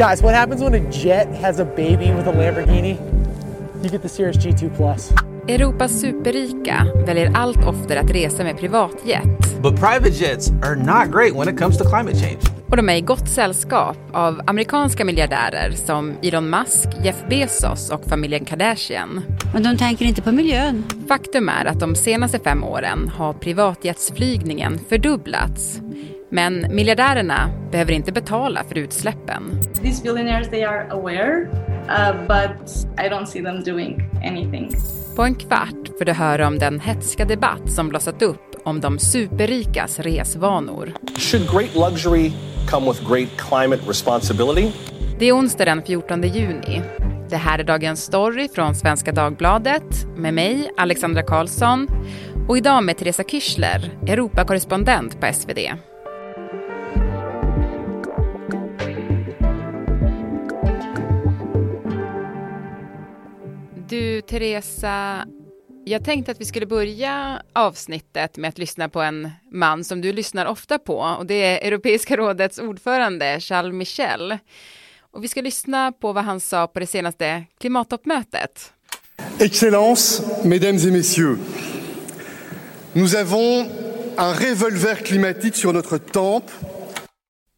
Guys, 0.00 0.22
what 0.22 0.34
happens 0.34 0.62
when 0.62 0.74
a 0.74 0.90
jet 0.90 1.28
has 1.42 1.60
a 1.60 1.64
baby 1.64 2.10
with 2.14 2.26
a 2.26 2.32
Lamborghini? 2.32 2.96
You 3.82 3.90
get 3.90 4.02
the 4.02 4.08
Cirrus 4.08 4.36
G2 4.36 4.76
Plus. 4.76 5.12
Europas 5.48 6.00
superrika 6.00 6.86
väljer 7.06 7.32
allt 7.34 7.66
oftare 7.66 8.00
att 8.00 8.10
resa 8.10 8.44
med 8.44 8.58
privatjet. 8.58 9.62
But 9.62 9.76
private 9.76 10.08
jets 10.08 10.50
are 10.50 10.76
not 10.76 11.12
great 11.12 11.34
when 11.34 11.54
it 11.54 11.60
comes 11.60 11.78
to 11.78 11.84
climate 11.84 12.16
change. 12.16 12.38
Och 12.70 12.76
de 12.76 12.88
är 12.88 12.94
i 12.94 13.00
gott 13.00 13.28
sällskap 13.28 13.96
av 14.12 14.40
amerikanska 14.46 15.04
miljardärer 15.04 15.70
som 15.70 16.14
Elon 16.22 16.50
Musk, 16.50 16.88
Jeff 17.04 17.24
Bezos 17.28 17.90
och 17.90 18.04
familjen 18.04 18.44
Kardashian. 18.44 19.22
Men 19.52 19.62
de 19.62 19.76
tänker 19.76 20.04
inte 20.04 20.22
på 20.22 20.32
miljön. 20.32 20.84
Faktum 21.08 21.48
är 21.48 21.64
att 21.64 21.80
de 21.80 21.94
senaste 21.94 22.38
fem 22.38 22.64
åren 22.64 23.08
har 23.16 23.32
privatjetsflygningen 23.32 24.78
fördubblats. 24.88 25.80
Men 26.30 26.66
miljardärerna 26.74 27.50
behöver 27.70 27.92
inte 27.92 28.12
betala 28.12 28.64
för 28.64 28.78
utsläppen. 28.78 29.60
These 29.82 30.02
billionaires, 30.02 30.50
they 30.50 30.62
are 30.62 30.90
aware, 30.90 31.48
uh, 31.88 32.12
but 32.26 32.70
I 32.98 33.08
don't 33.08 33.26
see 33.26 33.42
them 33.42 33.64
doing 33.64 34.10
anything. 34.24 34.70
På 35.16 35.22
en 35.22 35.34
kvart 35.34 35.98
får 35.98 36.04
du 36.04 36.12
höra 36.12 36.46
om 36.46 36.58
den 36.58 36.80
hetska 36.80 37.24
debatt 37.24 37.72
som 37.72 37.88
blossat 37.88 38.22
upp 38.22 38.62
om 38.64 38.80
de 38.80 38.98
superrikas 38.98 39.98
resvanor. 39.98 40.92
Should 41.18 41.50
great 41.50 41.90
luxury 41.90 42.32
come 42.70 42.86
with 42.86 43.10
great 43.10 43.28
climate 43.48 43.82
responsibility? 43.88 44.72
Det 45.18 45.26
är 45.28 45.32
onsdag 45.32 45.64
den 45.64 45.82
14 45.82 46.22
juni. 46.22 46.82
Det 47.30 47.36
här 47.36 47.58
är 47.58 47.64
dagens 47.64 48.02
story 48.02 48.48
från 48.48 48.74
Svenska 48.74 49.12
Dagbladet 49.12 50.06
med 50.16 50.34
mig, 50.34 50.70
Alexandra 50.76 51.22
Karlsson 51.22 51.86
och 52.48 52.58
idag 52.58 52.84
med 52.84 52.98
Teresa 52.98 53.22
Kyschler, 53.22 53.98
Europakorrespondent 54.06 55.20
på 55.20 55.32
SvD. 55.32 55.58
Du, 63.90 64.20
Teresa, 64.20 65.26
jag 65.84 66.04
tänkte 66.04 66.32
att 66.32 66.40
vi 66.40 66.44
skulle 66.44 66.66
börja 66.66 67.42
avsnittet 67.52 68.36
med 68.36 68.48
att 68.48 68.58
lyssna 68.58 68.88
på 68.88 69.00
en 69.00 69.30
man 69.52 69.84
som 69.84 70.00
du 70.00 70.12
lyssnar 70.12 70.46
ofta 70.46 70.78
på 70.78 70.98
och 70.98 71.26
det 71.26 71.34
är 71.34 71.66
Europeiska 71.66 72.16
rådets 72.16 72.58
ordförande 72.58 73.40
Charles 73.40 73.74
Michel. 73.74 74.38
Och 75.00 75.24
vi 75.24 75.28
ska 75.28 75.40
lyssna 75.40 75.92
på 75.92 76.12
vad 76.12 76.24
han 76.24 76.40
sa 76.40 76.66
på 76.66 76.80
det 76.80 76.86
senaste 76.86 77.44
klimattoppmötet. 77.60 78.72
Excellence, 79.38 80.22
mesdames 80.44 80.86
et 80.86 80.92
messieurs, 80.92 81.38
nous 82.92 83.14
avons 83.14 83.66
un 84.16 84.34
revolver 84.34 84.94
climatique 84.94 85.56
sur 85.56 85.72
notre 85.72 85.98
tempe. 85.98 86.52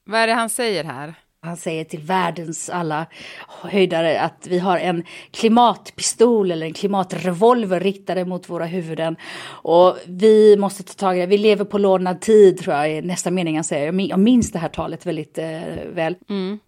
Vad 0.05 0.21
är 0.21 0.27
det 0.27 0.35
han 0.35 0.51
säger 0.51 0.85
här? 0.85 1.15
Han 1.45 1.57
säger 1.57 1.85
till 1.85 2.01
världens 2.01 2.71
alla 2.71 3.07
höjdare 3.49 4.21
att 4.21 4.47
vi 4.47 4.59
har 4.59 4.79
en 4.79 5.05
klimatpistol 5.31 6.51
eller 6.51 6.67
en 6.67 6.73
klimatrevolver 6.73 7.81
riktade 7.81 8.25
mot 8.25 8.49
våra 8.49 8.67
huvuden. 8.67 9.17
Och 9.45 9.97
vi 10.07 10.57
måste 10.57 10.83
ta 10.83 10.93
tag 10.93 11.17
i 11.17 11.21
det. 11.21 11.27
Vi 11.27 11.39
lever 11.39 11.65
på 11.65 11.79
lånad 11.79 12.21
tid, 12.21 12.59
tror 12.59 12.77
jag 12.77 12.91
är 12.91 13.03
nästa 13.03 13.31
mening 13.31 13.55
han 13.55 13.65
säger. 13.65 14.09
Jag 14.09 14.19
minns 14.19 14.53
det 14.53 14.59
här 14.59 14.69
talet 14.69 15.07
väldigt 15.07 15.39
eh, 15.39 15.61
väl. 15.95 16.17
Mm. 16.29 16.59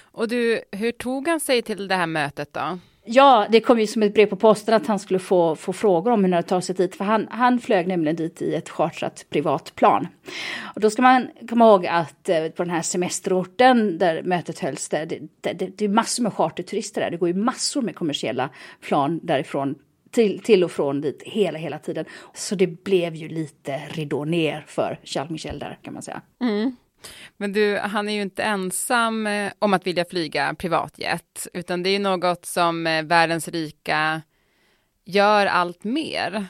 Och 0.00 0.28
du, 0.28 0.60
hur 0.72 0.92
tog 0.92 1.28
han 1.28 1.40
sig 1.40 1.62
till 1.62 1.88
det 1.88 1.94
här 1.94 2.06
mötet 2.06 2.52
då? 2.52 2.78
Ja, 3.10 3.46
det 3.50 3.60
kom 3.60 3.80
ju 3.80 3.86
som 3.86 4.02
ett 4.02 4.14
brev 4.14 4.26
på 4.26 4.36
posten 4.36 4.74
att 4.74 4.86
han 4.86 4.98
skulle 4.98 5.18
få, 5.18 5.56
få 5.56 5.72
frågor 5.72 6.10
om 6.10 6.24
hur 6.24 6.30
det 6.32 6.42
tar 6.42 6.60
sig 6.60 6.74
dit. 6.74 6.96
För 6.96 7.04
han, 7.04 7.28
han 7.30 7.60
flög 7.60 7.88
nämligen 7.88 8.16
dit 8.16 8.42
i 8.42 8.54
ett 8.54 8.68
chartrat 8.68 9.26
privatplan. 9.30 10.08
Och 10.74 10.80
då 10.80 10.90
ska 10.90 11.02
man 11.02 11.28
komma 11.48 11.64
ihåg 11.64 11.86
att 11.86 12.28
eh, 12.28 12.48
på 12.48 12.62
den 12.62 12.70
här 12.70 12.82
semesterorten 12.82 13.98
där 13.98 14.22
mötet 14.22 14.58
hölls, 14.58 14.88
där, 14.88 15.06
det, 15.06 15.18
det, 15.40 15.52
det, 15.52 15.66
det 15.66 15.84
är 15.84 15.88
massor 15.88 16.22
med 16.22 16.32
charterturister 16.32 17.00
där. 17.00 17.10
Det 17.10 17.16
går 17.16 17.28
ju 17.28 17.34
massor 17.34 17.82
med 17.82 17.96
kommersiella 17.96 18.50
plan 18.80 19.20
därifrån 19.22 19.74
till, 20.10 20.42
till 20.42 20.64
och 20.64 20.70
från 20.70 21.00
dit 21.00 21.22
hela, 21.22 21.58
hela 21.58 21.78
tiden. 21.78 22.04
Så 22.34 22.54
det 22.54 22.66
blev 22.66 23.14
ju 23.14 23.28
lite 23.28 23.80
ridå 23.88 24.24
ner 24.24 24.64
för 24.66 24.98
Charles 25.04 25.30
Michel 25.30 25.58
där 25.58 25.78
kan 25.82 25.94
man 25.94 26.02
säga. 26.02 26.22
Mm. 26.40 26.76
Men 27.36 27.52
du, 27.52 27.78
han 27.78 28.08
är 28.08 28.12
ju 28.12 28.22
inte 28.22 28.42
ensam 28.42 29.26
eh, 29.26 29.52
om 29.58 29.74
att 29.74 29.86
vilja 29.86 30.04
flyga 30.04 30.54
privatjet, 30.54 31.48
utan 31.52 31.82
det 31.82 31.90
är 31.90 31.92
ju 31.92 31.98
något 31.98 32.46
som 32.46 32.86
eh, 32.86 33.02
världens 33.02 33.48
rika 33.48 34.22
gör 35.04 35.46
allt 35.46 35.84
mer. 35.84 36.46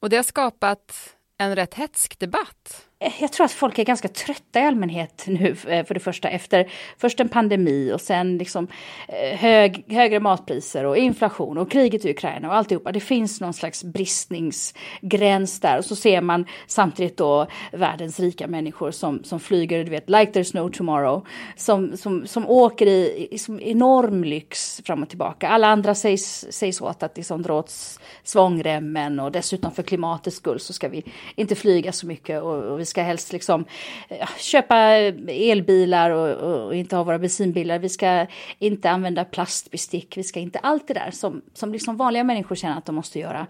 Och 0.00 0.10
det 0.10 0.16
har 0.16 0.22
skapat 0.22 1.16
en 1.38 1.56
rätt 1.56 1.74
hetsk 1.74 2.18
debatt. 2.18 2.87
Jag 3.00 3.32
tror 3.32 3.44
att 3.44 3.52
folk 3.52 3.78
är 3.78 3.84
ganska 3.84 4.08
trötta 4.08 4.60
i 4.60 4.62
allmänhet 4.62 5.24
nu 5.26 5.56
eh, 5.68 5.84
för 5.84 5.94
det 5.94 6.00
första 6.00 6.28
efter 6.28 6.70
först 6.96 7.20
en 7.20 7.28
pandemi 7.28 7.92
och 7.92 8.00
sen 8.00 8.38
liksom 8.38 8.68
eh, 9.08 9.38
hög, 9.38 9.84
högre 9.88 10.20
matpriser 10.20 10.84
och 10.84 10.96
inflation 10.96 11.58
och 11.58 11.70
kriget 11.70 12.04
i 12.04 12.10
Ukraina 12.10 12.48
och 12.48 12.54
alltihopa. 12.54 12.92
Det 12.92 13.00
finns 13.00 13.40
någon 13.40 13.54
slags 13.54 13.84
bristningsgräns 13.84 15.60
där 15.60 15.78
och 15.78 15.84
så 15.84 15.96
ser 15.96 16.20
man 16.20 16.46
samtidigt 16.66 17.16
då 17.16 17.46
världens 17.72 18.20
rika 18.20 18.46
människor 18.46 18.90
som, 18.90 19.24
som 19.24 19.40
flyger, 19.40 19.84
du 19.84 19.90
vet, 19.90 20.10
like 20.10 20.32
there's 20.32 20.56
no 20.56 20.70
tomorrow, 20.70 21.26
som, 21.56 21.96
som, 21.96 22.26
som 22.26 22.48
åker 22.48 22.86
i, 22.86 23.28
i 23.30 23.38
som 23.38 23.60
enorm 23.60 24.24
lyx 24.24 24.80
fram 24.84 25.02
och 25.02 25.08
tillbaka. 25.08 25.48
Alla 25.48 25.66
andra 25.66 25.94
sägs, 25.94 26.46
sägs 26.50 26.80
åt 26.80 27.02
att 27.02 27.16
liksom 27.16 27.42
dra 27.42 27.58
åt 27.58 27.74
svångremmen 28.24 29.20
och 29.20 29.32
dessutom 29.32 29.72
för 29.72 29.82
klimatets 29.82 30.36
skull 30.36 30.60
så 30.60 30.72
ska 30.72 30.88
vi 30.88 31.04
inte 31.34 31.54
flyga 31.54 31.92
så 31.92 32.06
mycket 32.06 32.42
och, 32.42 32.64
och 32.64 32.80
vi 32.80 32.87
ska 32.88 33.02
helst 33.02 33.32
liksom 33.32 33.64
eh, 34.08 34.28
köpa 34.38 34.76
elbilar 35.28 36.10
och, 36.10 36.66
och, 36.66 36.74
inte 36.74 36.96
ha 36.96 37.04
våra 37.04 37.18
bensinbilar. 37.18 37.78
Vi 37.78 37.88
ska 37.88 38.26
inte 38.58 38.90
använda 38.90 39.24
plastbestick. 39.24 40.16
Vi 40.16 40.22
ska 40.22 40.40
inte 40.40 40.58
allt 40.58 40.88
det 40.88 40.94
där 40.94 41.10
som, 41.10 41.42
som 41.54 41.72
liksom 41.72 41.96
vanliga 41.96 42.24
människor 42.24 42.56
känner 42.56 42.78
att 42.78 42.86
de 42.86 42.94
måste 42.94 43.18
göra. 43.18 43.46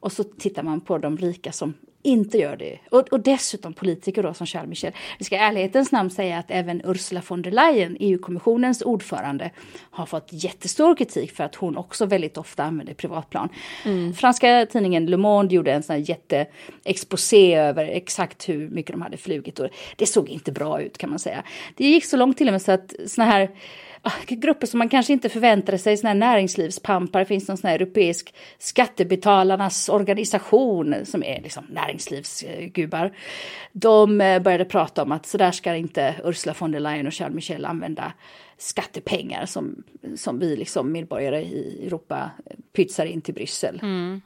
Och 0.00 0.12
så 0.12 0.24
tittar 0.24 0.62
man 0.62 0.80
på 0.80 0.98
de 0.98 1.16
rika 1.16 1.52
som 1.52 1.74
inte 2.02 2.38
gör 2.38 2.56
det. 2.56 2.78
Och, 2.90 3.08
och 3.08 3.20
dessutom 3.20 3.72
politiker 3.72 4.22
då 4.22 4.34
som 4.34 4.46
Charles 4.46 4.68
Michel. 4.68 4.92
Vi 5.18 5.24
ska 5.24 5.36
i 5.36 5.38
ärlighetens 5.38 5.92
namn 5.92 6.10
säga 6.10 6.38
att 6.38 6.50
även 6.50 6.82
Ursula 6.84 7.22
von 7.28 7.42
der 7.42 7.50
Leyen, 7.50 7.96
EU-kommissionens 8.00 8.82
ordförande, 8.82 9.50
har 9.90 10.06
fått 10.06 10.28
jättestor 10.30 10.96
kritik 10.96 11.32
för 11.32 11.44
att 11.44 11.54
hon 11.54 11.76
också 11.76 12.06
väldigt 12.06 12.38
ofta 12.38 12.64
använder 12.64 12.94
privatplan. 12.94 13.48
Mm. 13.84 14.14
Franska 14.14 14.66
tidningen 14.70 15.06
Le 15.06 15.16
Monde 15.16 15.54
gjorde 15.54 15.72
en 15.72 15.82
sån 15.82 15.96
här 15.96 16.04
jätteexposé 16.08 17.54
över 17.54 17.84
exakt 17.84 18.48
hur 18.48 18.68
mycket 18.68 18.92
de 18.92 19.02
hade 19.02 19.16
flugit 19.16 19.58
och 19.58 19.68
det 19.96 20.06
såg 20.06 20.28
inte 20.28 20.52
bra 20.52 20.82
ut 20.82 20.98
kan 20.98 21.10
man 21.10 21.18
säga. 21.18 21.42
Det 21.76 21.84
gick 21.84 22.04
så 22.04 22.16
långt 22.16 22.38
till 22.38 22.48
och 22.48 22.52
med 22.52 22.62
så 22.62 22.72
att 22.72 22.94
såna 23.06 23.24
här 23.24 23.50
Ah, 24.02 24.12
grupper 24.28 24.66
som 24.66 24.78
man 24.78 24.88
kanske 24.88 25.12
inte 25.12 25.28
förväntade 25.28 25.78
sig, 25.78 25.96
såna 25.96 26.08
här 26.08 26.14
näringslivspampar. 26.14 27.20
Det 27.20 27.26
finns 27.26 27.48
någon 27.48 27.56
sån 27.56 27.68
här 27.68 27.74
europeisk 27.74 28.34
skattebetalarnas 28.58 29.88
organisation 29.88 30.94
som 31.04 31.22
är 31.22 31.42
liksom 31.42 31.64
näringslivsgubbar. 31.70 33.16
De 33.72 34.20
eh, 34.20 34.42
började 34.42 34.64
prata 34.64 35.02
om 35.02 35.12
att 35.12 35.26
så 35.26 35.38
där 35.38 35.52
ska 35.52 35.76
inte 35.76 36.14
Ursula 36.24 36.54
von 36.58 36.72
der 36.72 36.80
Leyen 36.80 37.06
och 37.06 37.14
Charles 37.14 37.34
Michel 37.34 37.64
använda 37.64 38.12
skattepengar 38.58 39.46
som, 39.46 39.84
som 40.16 40.38
vi 40.38 40.56
liksom 40.56 40.92
medborgare 40.92 41.42
i 41.42 41.86
Europa 41.86 42.30
eh, 42.46 42.56
pytsar 42.76 43.06
in 43.06 43.20
till 43.20 43.34
Bryssel. 43.34 43.80
Mm. 43.82 44.20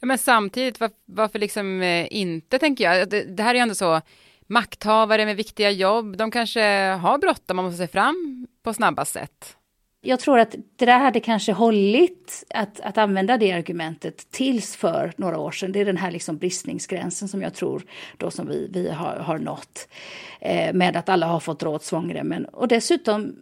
Ja, 0.00 0.06
men 0.06 0.18
samtidigt, 0.18 0.80
varför, 0.80 0.96
varför 1.04 1.38
liksom 1.38 1.82
eh, 1.82 2.06
inte, 2.10 2.58
tänker 2.58 2.84
jag. 2.84 3.08
Det, 3.10 3.22
det 3.22 3.42
här 3.42 3.50
är 3.50 3.54
ju 3.54 3.60
ändå 3.60 3.74
så 3.74 4.00
makthavare 4.46 5.24
med 5.24 5.36
viktiga 5.36 5.70
jobb, 5.70 6.16
de 6.16 6.30
kanske 6.30 6.60
har 7.00 7.18
bråttom, 7.18 7.56
man 7.56 7.64
måste 7.64 7.78
se 7.78 7.88
fram 7.88 8.46
på 8.62 8.74
snabba 8.74 9.04
sätt. 9.04 9.56
Jag 10.00 10.20
tror 10.20 10.38
att 10.38 10.54
det 10.76 10.86
där 10.86 10.98
hade 10.98 11.20
kanske 11.20 11.52
hållit 11.52 12.44
att, 12.54 12.80
att 12.80 12.98
använda 12.98 13.36
det 13.36 13.52
argumentet 13.52 14.30
tills 14.30 14.76
för 14.76 15.12
några 15.16 15.38
år 15.38 15.50
sedan. 15.50 15.72
Det 15.72 15.80
är 15.80 15.84
den 15.84 15.96
här 15.96 16.10
liksom 16.10 16.36
bristningsgränsen 16.38 17.28
som 17.28 17.42
jag 17.42 17.54
tror 17.54 17.82
då 18.16 18.30
som 18.30 18.48
vi, 18.48 18.68
vi 18.72 18.90
har, 18.90 19.16
har 19.16 19.38
nått. 19.38 19.88
Eh, 20.40 20.74
med 20.74 20.96
att 20.96 21.08
alla 21.08 21.26
har 21.26 21.40
fått 21.40 21.60
dra 21.60 21.70
åt 21.70 21.84
svångremmen. 21.84 22.44
Och 22.44 22.68
dessutom, 22.68 23.36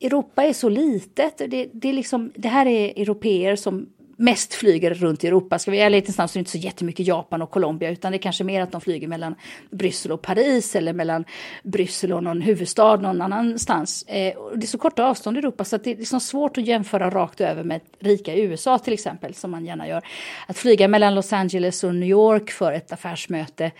Europa 0.00 0.44
är 0.44 0.52
så 0.52 0.68
litet. 0.68 1.38
Det, 1.38 1.70
det, 1.72 1.88
är 1.88 1.92
liksom, 1.92 2.32
det 2.34 2.48
här 2.48 2.66
är 2.66 3.00
europeer 3.00 3.56
som 3.56 3.88
mest 4.16 4.54
flyger 4.54 4.94
runt 4.94 5.24
i 5.24 5.26
Europa. 5.26 5.58
Ska 5.58 5.70
vi 5.70 5.76
vara 5.76 5.86
ärliga 5.86 6.12
så 6.12 6.22
är 6.22 6.28
det 6.32 6.38
inte 6.38 6.50
så 6.50 6.58
jättemycket 6.58 7.06
Japan 7.06 7.42
och 7.42 7.50
Colombia 7.50 7.90
utan 7.90 8.12
det 8.12 8.18
är 8.18 8.22
kanske 8.22 8.44
mer 8.44 8.60
att 8.60 8.72
de 8.72 8.80
flyger 8.80 9.08
mellan 9.08 9.34
Bryssel 9.70 10.12
och 10.12 10.22
Paris 10.22 10.76
eller 10.76 10.92
mellan 10.92 11.24
Bryssel 11.62 12.12
och 12.12 12.22
någon 12.22 12.40
huvudstad 12.40 12.96
någon 12.96 13.22
annanstans. 13.22 14.02
Eh, 14.02 14.34
det 14.54 14.64
är 14.64 14.66
så 14.66 14.78
korta 14.78 15.04
avstånd 15.04 15.36
i 15.36 15.38
Europa 15.38 15.64
så 15.64 15.76
det 15.76 15.90
är 15.90 15.96
liksom 15.96 16.20
svårt 16.20 16.58
att 16.58 16.66
jämföra 16.66 17.10
rakt 17.10 17.40
över 17.40 17.64
med 17.64 17.80
rika 18.00 18.36
USA 18.36 18.78
till 18.78 18.92
exempel 18.92 19.34
som 19.34 19.50
man 19.50 19.64
gärna 19.64 19.88
gör. 19.88 20.02
Att 20.46 20.58
flyga 20.58 20.88
mellan 20.88 21.14
Los 21.14 21.32
Angeles 21.32 21.84
och 21.84 21.94
New 21.94 22.08
York 22.08 22.50
för 22.50 22.72
ett 22.72 22.92
affärsmöte 22.92 23.70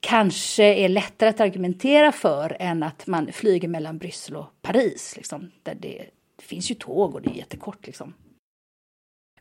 kanske 0.00 0.64
är 0.64 0.88
lättare 0.88 1.28
att 1.28 1.40
argumentera 1.40 2.12
för 2.12 2.56
än 2.60 2.82
att 2.82 3.06
man 3.06 3.32
flyger 3.32 3.68
mellan 3.68 3.98
Bryssel 3.98 4.36
och 4.36 4.46
Paris. 4.62 5.16
Liksom, 5.16 5.50
där 5.62 5.74
det, 5.74 6.04
det 6.36 6.44
finns 6.44 6.70
ju 6.70 6.74
tåg 6.74 7.14
och 7.14 7.22
det 7.22 7.30
är 7.30 7.34
jättekort. 7.34 7.86
Liksom. 7.86 8.14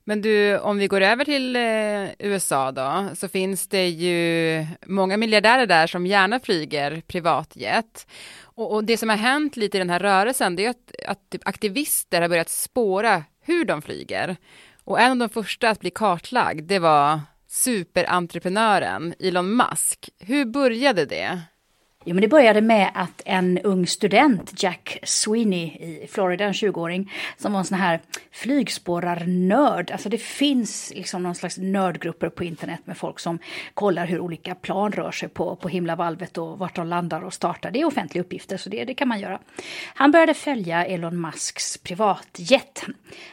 Men 0.04 0.22
du, 0.22 0.58
om 0.58 0.78
vi 0.78 0.88
går 0.88 1.02
över 1.02 1.26
till 1.26 1.56
eh, 1.56 2.30
USA 2.32 2.72
då, 2.72 3.08
så 3.16 3.28
finns 3.28 3.68
det 3.68 3.90
ju 3.90 4.66
många 4.86 5.18
miljardärer 5.18 5.66
där 5.66 5.88
som 5.88 6.06
gärna 6.06 6.40
flyger 6.40 7.02
privatjet. 7.08 8.08
Och, 8.42 8.74
och, 8.74 8.84
det 8.84 8.98
som 8.98 9.10
har 9.10 9.18
hänt 9.18 9.58
lite 9.58 9.78
i 9.78 9.80
den 9.80 9.90
här 9.90 10.00
rörelsen, 10.00 10.56
det 10.56 10.66
är 10.66 10.70
att, 10.70 10.96
att 11.08 11.30
typ 11.30 11.48
aktivister 11.48 12.22
har 12.22 12.30
börjat 12.30 12.50
spåra 12.50 13.24
hur 13.42 13.66
de 13.66 13.82
flyger. 13.82 14.38
Och 14.84 15.00
en 15.00 15.12
av 15.12 15.18
de 15.18 15.30
första 15.30 15.70
att 15.70 15.80
bli 15.80 15.90
kartlagd, 15.90 16.68
det 16.68 16.80
var 16.80 17.20
superentreprenören 17.48 19.14
Elon 19.20 19.56
Musk. 19.56 20.10
Hur 20.20 20.46
började 20.46 21.06
det? 21.06 21.42
Jo, 22.04 22.14
men 22.16 22.22
det 22.22 22.28
började 22.28 22.62
med 22.62 22.92
att 22.94 23.22
en 23.26 23.60
ung 23.60 23.88
student, 23.88 24.64
Jack 24.64 25.00
Sweeney 25.04 25.66
i 25.66 26.08
Florida, 26.12 26.46
en 26.46 26.54
20-åring, 26.54 27.14
som 27.38 27.54
var 27.54 27.60
en 27.60 27.66
sån 27.66 27.78
här 27.78 28.00
flygspårarnörd. 28.32 29.92
Alltså 29.92 30.10
det 30.10 30.18
finns 30.18 30.92
liksom 30.96 31.24
någon 31.24 31.36
slags 31.36 31.58
nördgrupper 31.58 32.30
på 32.30 32.44
internet 32.44 32.80
med 32.86 32.98
folk 32.98 33.20
som 33.20 33.40
kollar 33.74 34.06
hur 34.06 34.20
olika 34.20 34.56
plan 34.56 34.92
rör 34.92 35.12
sig 35.12 35.30
på, 35.30 35.56
på 35.56 35.68
himlavalvet 35.68 36.38
och 36.38 36.60
vart 36.60 36.76
de 36.76 36.88
landar 36.88 37.22
och 37.22 37.34
startar. 37.34 37.72
Det 37.72 37.82
är 37.82 37.86
offentliga 37.86 38.24
uppgifter, 38.24 38.58
så 38.58 38.70
det, 38.70 38.86
det 38.86 38.94
kan 38.94 39.08
man 39.08 39.20
göra. 39.20 39.40
Han 39.96 40.12
började 40.12 40.34
följa 40.34 40.86
Elon 40.86 41.22
Musks 41.22 41.78
privatjet. 41.78 42.84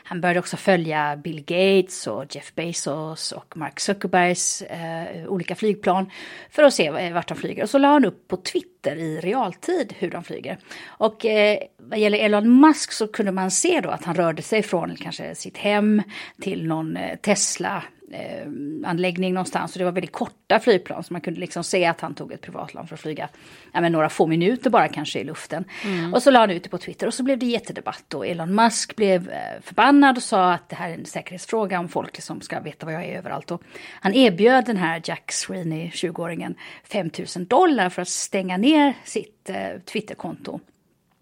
Han 0.02 0.20
började 0.20 0.40
också 0.40 0.56
följa 0.56 1.16
Bill 1.16 1.44
Gates 1.46 2.06
och 2.06 2.36
Jeff 2.36 2.54
Bezos 2.54 3.32
och 3.32 3.56
Mark 3.56 3.80
Zuckerbergs 3.80 4.62
eh, 4.62 5.26
olika 5.26 5.54
flygplan 5.54 6.10
för 6.50 6.62
att 6.62 6.74
se 6.74 7.10
vart 7.10 7.28
de 7.28 7.36
flyger. 7.36 7.62
Och 7.62 7.70
så 7.70 7.78
la 7.78 7.88
han 7.88 8.04
upp 8.04 8.28
på 8.28 8.36
Twitter 8.36 8.57
Twitter 8.58 8.96
i 8.96 9.20
realtid 9.20 9.94
hur 9.98 10.10
de 10.10 10.24
flyger. 10.24 10.58
Och 10.86 11.26
eh, 11.26 11.58
vad 11.76 11.98
gäller 11.98 12.18
Elon 12.18 12.60
Musk 12.60 12.92
så 12.92 13.08
kunde 13.08 13.32
man 13.32 13.50
se 13.50 13.80
då 13.80 13.90
att 13.90 14.04
han 14.04 14.14
rörde 14.14 14.42
sig 14.42 14.62
från 14.62 14.96
kanske 14.96 15.34
sitt 15.34 15.56
hem 15.56 16.02
till 16.40 16.66
någon 16.66 16.96
eh, 16.96 17.16
Tesla 17.16 17.82
eh, 18.12 18.88
anläggning 18.90 19.34
någonstans. 19.34 19.72
Och 19.72 19.78
det 19.78 19.84
var 19.84 19.92
väldigt 19.92 20.12
korta 20.12 20.60
flygplan 20.60 21.04
så 21.04 21.12
man 21.12 21.20
kunde 21.20 21.40
liksom 21.40 21.64
se 21.64 21.84
att 21.84 22.00
han 22.00 22.14
tog 22.14 22.32
ett 22.32 22.40
privatplan 22.40 22.86
för 22.86 22.94
att 22.94 23.00
flyga 23.00 23.28
ja, 23.72 23.80
men 23.80 23.92
några 23.92 24.08
få 24.08 24.26
minuter 24.26 24.70
bara 24.70 24.88
kanske 24.88 25.20
i 25.20 25.24
luften. 25.24 25.64
Mm. 25.84 26.14
Och 26.14 26.22
så 26.22 26.30
la 26.30 26.40
han 26.40 26.50
ut 26.50 26.62
det 26.62 26.68
på 26.68 26.78
Twitter 26.78 27.06
och 27.06 27.14
så 27.14 27.22
blev 27.22 27.38
det 27.38 27.46
jättedebatt 27.46 28.14
och 28.14 28.26
Elon 28.26 28.54
Musk 28.54 28.96
blev 28.96 29.30
eh, 29.30 29.60
förbannad 29.62 30.16
och 30.16 30.22
sa 30.22 30.52
att 30.52 30.68
det 30.68 30.76
här 30.76 30.90
är 30.90 30.94
en 30.94 31.04
säkerhetsfråga 31.04 31.80
om 31.80 31.88
folk 31.88 32.16
liksom 32.16 32.40
ska 32.40 32.60
veta 32.60 32.86
var 32.86 32.92
jag 32.92 33.04
är 33.04 33.18
överallt. 33.18 33.50
Och 33.50 33.62
han 34.00 34.14
erbjöd 34.14 34.64
den 34.64 34.76
här 34.76 35.02
Jack 35.04 35.32
Sweeney, 35.32 35.90
20-åringen, 35.90 36.54
5000 36.84 37.46
dollar 37.46 37.88
för 37.88 38.02
att 38.02 38.08
stänga 38.08 38.56
ner 38.56 38.94
sitt 39.04 39.50
eh, 39.50 39.80
Twitterkonto. 39.84 40.60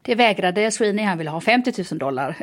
Det 0.06 0.14
vägrade 0.14 0.70
Sweeney, 0.70 1.04
han 1.04 1.18
ville 1.18 1.30
ha 1.30 1.40
50 1.40 1.84
000 1.90 1.98
dollar. 1.98 2.36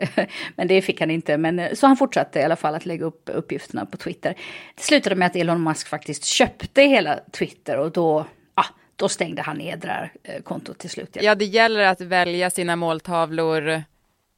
men 0.56 0.68
det 0.68 0.81
fick 0.81 1.00
han 1.00 1.12
inte. 1.12 1.38
Men, 1.38 1.60
eh, 1.60 1.74
så 1.74 1.88
han 1.88 1.98
fortsatte 1.98 2.39
i 2.39 2.44
alla 2.44 2.56
fall 2.56 2.75
att 2.75 2.86
lägga 2.86 3.06
upp 3.06 3.30
uppgifterna 3.33 3.86
på 3.86 3.98
Twitter. 3.98 4.36
Det 4.75 4.83
slutade 4.83 5.15
med 5.15 5.25
att 5.25 5.36
Elon 5.36 5.63
Musk 5.63 5.88
faktiskt 5.88 6.25
köpte 6.25 6.81
hela 6.81 7.19
Twitter 7.31 7.77
och 7.77 7.92
då, 7.92 8.25
ah, 8.54 8.65
då 8.95 9.10
stängde 9.10 9.42
han 9.42 9.57
ner 9.57 9.77
det 9.77 9.88
där 9.88 10.12
eh, 10.24 10.42
kontot 10.42 10.77
till 10.77 10.89
slut. 10.89 11.18
Ja, 11.21 11.36
det 11.36 11.45
gäller 11.45 11.83
att 11.83 12.01
välja 12.01 12.50
sina 12.50 12.75
måltavlor 12.75 13.83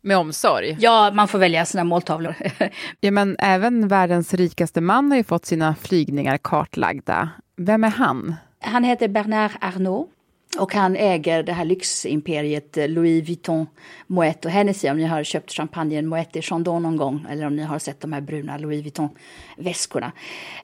med 0.02 0.18
omsorg. 0.18 0.78
Ja, 0.80 1.12
man 1.14 1.28
får 1.28 1.40
välja 1.40 1.66
sina 1.66 1.84
måltavlor. 1.84 2.36
ja, 3.00 3.12
men 3.12 3.36
även 3.40 3.88
världens 3.88 4.34
rikaste 4.34 4.82
man 4.82 5.12
har 5.12 5.18
ju 5.18 5.24
fått 5.24 5.46
sina 5.46 5.76
flygningar 5.76 6.38
kartlagda. 6.38 7.30
Vem 7.58 7.84
är 7.84 7.90
han? 7.90 8.36
Han 8.60 8.84
heter 8.84 9.08
Bernard 9.08 9.52
Arnault 9.62 10.10
och 10.58 10.74
han 10.74 10.96
äger 10.96 11.44
det 11.44 11.54
här 11.54 11.66
lyximperiet 11.66 12.78
eh, 12.78 12.88
Louis 12.88 13.28
Vuitton, 13.28 13.68
Moet 14.08 14.46
och 14.46 14.52
Hennessy. 14.52 14.90
Om 14.90 14.98
ni 14.98 15.04
har 15.04 15.24
köpt 15.24 15.52
champagnen 15.52 16.08
Moet 16.08 16.36
i 16.36 16.42
Chandon 16.42 16.84
någon 16.84 16.98
gång 16.98 17.26
eller 17.30 17.46
om 17.46 17.56
ni 17.56 17.64
har 17.64 17.80
sett 17.80 18.02
de 18.02 18.14
här 18.14 18.22
bruna 18.22 18.58
Louis 18.58 18.84
Vuitton-väskorna. 18.86 20.12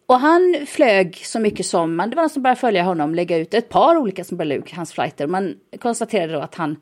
Och 0.06 0.20
han 0.20 0.66
flög 0.68 1.16
så 1.16 1.40
mycket 1.40 1.66
som, 1.66 1.96
man, 1.96 2.10
det 2.10 2.16
var 2.16 2.24
någon 2.24 2.30
som 2.30 2.44
började 2.44 2.60
följa 2.60 2.84
honom, 2.84 3.16
lägga 3.16 3.38
ut 3.38 3.54
ett 3.54 3.70
par 3.70 3.98
olika 3.98 4.24
som 4.24 4.38
började 4.38 4.56
ut 4.56 4.72
hans 4.72 4.94
flighter. 4.94 5.28
Man 5.28 5.56
konstaterade 5.80 6.34
då 6.34 6.40
att 6.40 6.56
han 6.56 6.76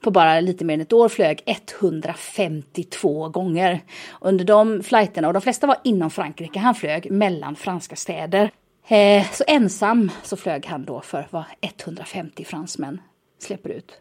på 0.00 0.10
bara 0.10 0.40
lite 0.40 0.64
mer 0.64 0.74
än 0.74 0.80
ett 0.80 0.92
år 0.92 1.08
flög 1.08 1.42
152 1.46 3.28
gånger. 3.28 3.80
Under 4.20 4.44
de 4.44 4.82
flighterna, 4.82 5.28
och 5.28 5.34
de 5.34 5.42
flesta 5.42 5.66
var 5.66 5.76
inom 5.84 6.10
Frankrike, 6.10 6.58
han 6.58 6.74
flög 6.74 7.10
mellan 7.10 7.56
franska 7.56 7.96
städer. 7.96 8.50
Eh, 8.88 9.30
så 9.32 9.44
ensam 9.46 10.10
så 10.22 10.36
flög 10.36 10.66
han 10.66 10.84
då 10.84 11.00
för 11.00 11.28
vad 11.30 11.44
150 11.60 12.44
fransmän 12.44 13.00
släpper 13.38 13.70
ut 13.70 13.92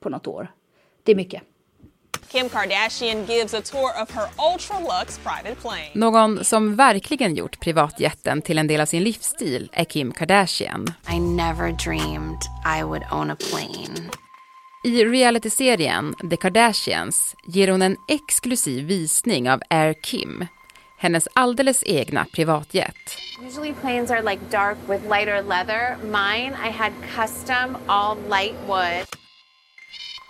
på 0.00 0.08
något 0.08 0.26
år. 0.26 0.52
Det 1.02 1.12
är 1.12 1.16
mycket. 1.16 1.42
Kim 2.28 2.48
Kardashian 2.48 3.24
gives 3.24 3.54
a 3.54 3.62
tour 3.62 4.02
of 4.02 4.10
her 4.10 4.28
ultra 4.52 4.80
lux 4.80 5.18
private 5.18 5.60
plane. 5.60 5.90
Någon 5.94 6.44
som 6.44 6.76
verkligen 6.76 7.34
gjort 7.34 7.60
privatjetten 7.60 8.42
till 8.42 8.58
en 8.58 8.66
del 8.66 8.80
av 8.80 8.86
sin 8.86 9.04
livsstil 9.04 9.70
är 9.72 9.84
Kim 9.84 10.12
Kardashian. 10.12 10.86
I 11.12 11.20
never 11.20 11.72
dreamed 11.72 12.40
I 12.78 12.82
would 12.82 13.02
own 13.12 13.30
a 13.30 13.36
plane. 13.50 14.10
I 14.84 15.04
realityserien 15.04 16.14
The 16.30 16.36
Kardashians 16.36 17.34
ger 17.46 17.68
hon 17.68 17.82
en 17.82 17.96
exklusiv 18.08 18.84
visning 18.84 19.50
av 19.50 19.62
Air 19.70 19.94
Kim, 20.02 20.46
hennes 20.98 21.28
alldeles 21.32 21.82
egna 21.86 22.26
privatjet. 22.32 22.94
Usually 23.46 23.72
planes 23.72 24.10
are 24.10 24.22
like 24.22 24.42
dark 24.50 24.78
with 24.88 25.08
lighter 25.08 25.42
leather. 25.42 25.96
Mine 26.02 26.56
I 26.68 26.70
had 26.70 26.92
custom 27.16 27.76
all 27.86 28.16
light 28.28 28.56
wood. 28.66 29.06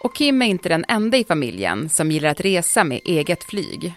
Och 0.00 0.14
Kim 0.14 0.42
är 0.42 0.46
inte 0.46 0.68
den 0.68 0.84
enda 0.88 1.16
i 1.16 1.24
familjen 1.24 1.88
som 1.88 2.10
gillar 2.10 2.28
att 2.28 2.40
resa 2.40 2.84
med 2.84 3.00
eget 3.04 3.44
flyg. 3.44 3.94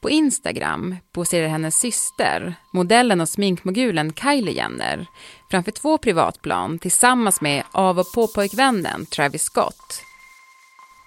På 0.00 0.10
Instagram 0.10 0.96
poserar 1.12 1.48
hennes 1.48 1.78
syster, 1.78 2.54
modellen 2.72 3.20
och 3.20 3.28
sminkmogulen 3.28 4.12
Kylie 4.12 4.54
Jenner, 4.54 5.06
framför 5.50 5.70
två 5.70 5.98
privatplan 5.98 6.78
tillsammans 6.78 7.40
med 7.40 7.64
av 7.72 7.98
och 7.98 8.12
på-pojkvännen 8.14 9.06
Travis 9.06 9.42
Scott. 9.42 10.02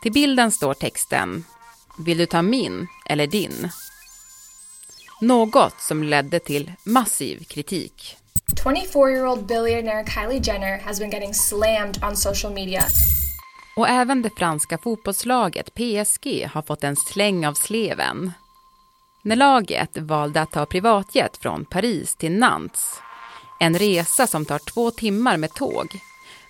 Till 0.02 0.12
bilden 0.12 0.52
står 0.52 0.74
texten 0.74 1.44
“Vill 2.06 2.18
du 2.18 2.26
ta 2.26 2.42
min 2.42 2.88
eller 3.06 3.28
din?” 3.28 3.70
Något 5.24 5.82
som 5.82 6.04
ledde 6.04 6.40
till 6.40 6.72
massiv 6.84 7.44
kritik. 7.44 8.18
24-year-old 8.66 9.46
billionaire 9.46 10.06
Kylie 10.06 10.42
Jenner 10.44 10.80
has 10.80 11.00
been 11.00 11.12
getting 11.12 11.34
slammed 11.34 12.04
on 12.04 12.16
social 12.16 12.54
media. 12.54 12.84
Och 13.76 13.90
även 13.90 14.22
det 14.22 14.30
franska 14.38 14.78
fotbollslaget 14.78 15.74
PSG 15.74 16.48
har 16.54 16.62
fått 16.62 16.84
en 16.84 16.96
släng 16.96 17.48
av 17.48 17.54
sleven. 17.54 18.32
När 19.24 19.36
laget 19.36 19.98
valde 19.98 20.42
att 20.42 20.52
ta 20.52 20.66
privatjet 20.66 21.38
från 21.38 21.66
Paris 21.66 22.16
till 22.16 22.32
Nantes, 22.32 22.96
en 23.60 23.80
resa 23.80 24.28
som 24.28 24.46
tar 24.46 24.60
två 24.74 24.92
timmar 24.92 25.38
med 25.38 25.54
tåg, 25.54 25.88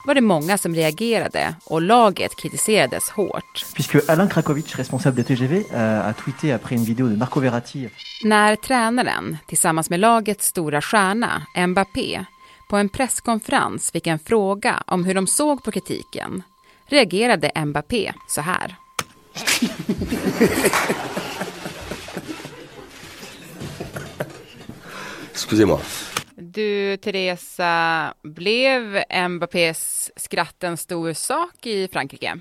var 0.05 0.15
det 0.15 0.21
många 0.21 0.57
som 0.57 0.75
reagerade 0.75 1.55
och 1.65 1.81
laget 1.81 2.35
kritiserades 2.35 3.09
hårt. 3.09 3.65
Puisque 3.75 4.01
Alain 4.07 4.29
Krakowicz, 4.29 4.75
responsable 4.75 5.23
de 5.23 5.35
TGV, 5.35 5.63
euh, 5.73 6.07
a 6.07 6.13
tweeté 6.13 6.53
après 6.53 6.75
une 6.75 6.85
vidéo 6.85 7.07
de 7.07 7.15
Marco 7.15 7.39
Verratti. 7.39 7.89
När 8.23 8.55
tränaren, 8.55 9.37
tillsammans 9.47 9.89
med 9.89 9.99
lagets 9.99 10.47
stora 10.47 10.81
stjärna, 10.81 11.45
Mbappé, 11.67 12.25
på 12.69 12.77
en 12.77 12.89
presskonferens 12.89 13.91
fick 13.91 14.07
en 14.07 14.19
fråga 14.19 14.83
om 14.87 15.03
hur 15.05 15.13
de 15.13 15.27
såg 15.27 15.63
på 15.63 15.71
kritiken, 15.71 16.43
reagerade 16.85 17.51
Mbappé 17.65 18.13
så 18.27 18.41
här. 18.41 18.75
Excusez-moi. 25.31 25.79
Du, 26.51 26.97
Teresa, 26.97 28.13
blev 28.23 29.03
Mbappés 29.29 30.11
skratt 30.15 30.63
en 30.63 30.77
stor 30.77 31.13
sak 31.13 31.65
i 31.65 31.87
Frankrike? 31.87 32.33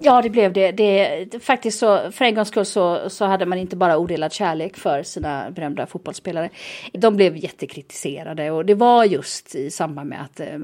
Ja, 0.00 0.22
det 0.22 0.30
blev 0.30 0.52
det. 0.52 0.72
det 0.72 1.42
faktiskt 1.42 1.78
så, 1.78 2.10
för 2.10 2.24
en 2.24 2.34
gångs 2.34 2.48
skull 2.48 2.64
så, 2.64 3.10
så 3.10 3.24
hade 3.24 3.46
man 3.46 3.58
inte 3.58 3.76
bara 3.76 3.98
odelad 3.98 4.32
kärlek 4.32 4.76
för 4.76 5.02
sina 5.02 5.50
berömda 5.50 5.86
fotbollsspelare. 5.86 6.50
De 6.92 7.16
blev 7.16 7.36
jättekritiserade 7.36 8.50
och 8.50 8.64
det 8.64 8.74
var 8.74 9.04
just 9.04 9.54
i 9.54 9.70
samband 9.70 10.08
med 10.08 10.22
att 10.22 10.40
eh, 10.40 10.58